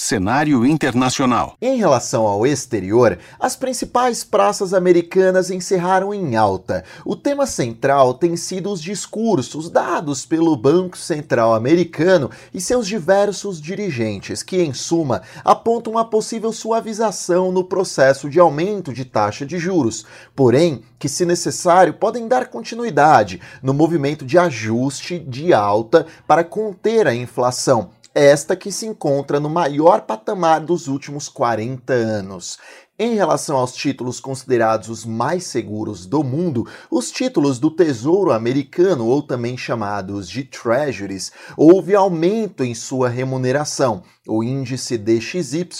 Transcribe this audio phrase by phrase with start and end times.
[0.00, 1.56] cenário internacional.
[1.60, 6.82] Em relação ao exterior, as principais praças americanas encerraram em alta.
[7.04, 13.60] O tema central tem sido os discursos dados pelo Banco Central americano e seus diversos
[13.60, 19.58] dirigentes, que, em suma, apontam a possível suavização no processo de aumento de taxa de
[19.58, 26.42] juros, porém, que, se necessário, podem dar continuidade no movimento de ajuste de alta para
[26.42, 32.58] conter a inflação esta que se encontra no maior patamar dos últimos 40 anos.
[33.02, 39.06] Em relação aos títulos considerados os mais seguros do mundo, os títulos do Tesouro Americano,
[39.06, 44.02] ou também chamados de Treasuries, houve aumento em sua remuneração.
[44.28, 45.70] O índice DXY,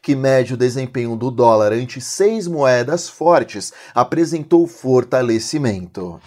[0.00, 6.20] que mede o desempenho do dólar ante seis moedas fortes, apresentou fortalecimento.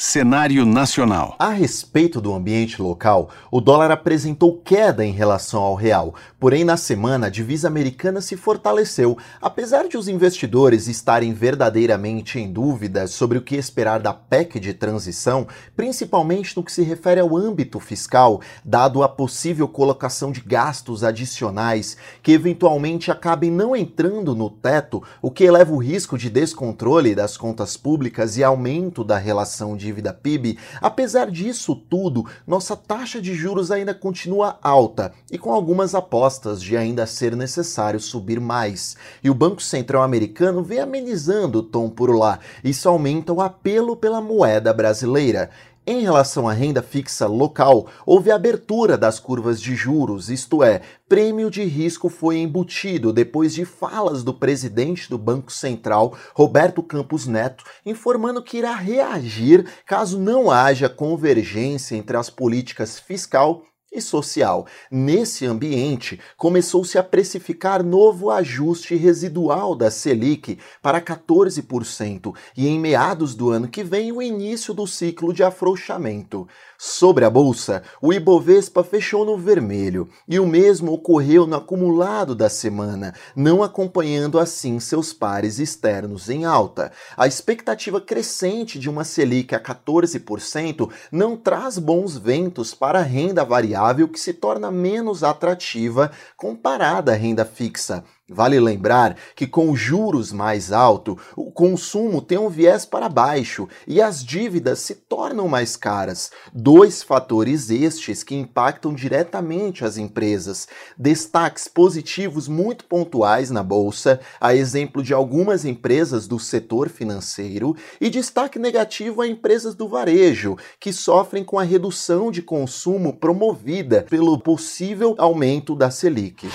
[0.00, 1.34] Cenário nacional.
[1.40, 6.76] A respeito do ambiente local, o dólar apresentou queda em relação ao real, porém na
[6.76, 13.38] semana a divisa americana se fortaleceu, apesar de os investidores estarem verdadeiramente em dúvida sobre
[13.38, 18.40] o que esperar da PEC de transição, principalmente no que se refere ao âmbito fiscal,
[18.64, 25.28] dado a possível colocação de gastos adicionais que eventualmente acabem não entrando no teto, o
[25.28, 30.12] que eleva o risco de descontrole das contas públicas e aumento da relação de dívida
[30.12, 36.62] PIB, apesar disso tudo, nossa taxa de juros ainda continua alta e com algumas apostas
[36.62, 38.96] de ainda ser necessário subir mais.
[39.24, 42.38] E o Banco Central americano vem amenizando o tom por lá.
[42.62, 45.48] Isso aumenta o apelo pela moeda brasileira.
[45.90, 51.50] Em relação à renda fixa local, houve abertura das curvas de juros, isto é, prêmio
[51.50, 57.64] de risco foi embutido depois de falas do presidente do Banco Central, Roberto Campos Neto,
[57.86, 64.66] informando que irá reagir caso não haja convergência entre as políticas fiscal e social.
[64.90, 73.34] Nesse ambiente, começou-se a precificar novo ajuste residual da Selic para 14% e em meados
[73.34, 76.46] do ano que vem o início do ciclo de afrouxamento.
[76.76, 82.48] Sobre a bolsa, o Ibovespa fechou no vermelho e o mesmo ocorreu no acumulado da
[82.48, 86.92] semana, não acompanhando assim seus pares externos em alta.
[87.16, 93.44] A expectativa crescente de uma Selic a 14% não traz bons ventos para a renda
[93.44, 93.77] variável
[94.08, 98.04] que se torna menos atrativa comparada à renda fixa.
[98.30, 104.02] Vale lembrar que com juros mais altos, o consumo tem um viés para baixo e
[104.02, 106.30] as dívidas se tornam mais caras.
[106.52, 110.68] Dois fatores estes que impactam diretamente as empresas.
[110.96, 118.10] Destaques positivos muito pontuais na bolsa, a exemplo de algumas empresas do setor financeiro, e
[118.10, 124.38] destaque negativo a empresas do varejo, que sofrem com a redução de consumo promovida pelo
[124.38, 126.46] possível aumento da Selic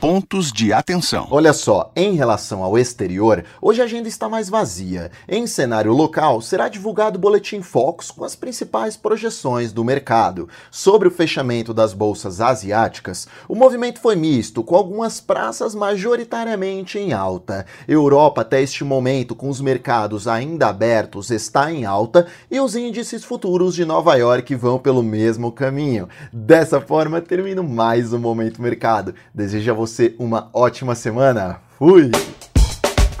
[0.00, 1.28] pontos de atenção.
[1.30, 5.10] Olha só, em relação ao exterior, hoje a agenda está mais vazia.
[5.28, 10.48] Em cenário local, será divulgado o Boletim Focus com as principais projeções do mercado.
[10.70, 17.12] Sobre o fechamento das bolsas asiáticas, o movimento foi misto, com algumas praças majoritariamente em
[17.12, 17.66] alta.
[17.86, 23.22] Europa, até este momento, com os mercados ainda abertos, está em alta e os índices
[23.22, 26.08] futuros de Nova York vão pelo mesmo caminho.
[26.32, 29.14] Dessa forma, termino mais um Momento Mercado.
[29.34, 31.60] Desejo a você você uma ótima semana.
[31.78, 32.10] Fui!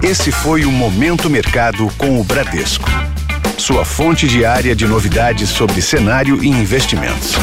[0.02, 2.88] Esse foi o Momento Mercado com o Bradesco.
[3.58, 7.34] Sua fonte diária de novidades sobre cenário e investimentos.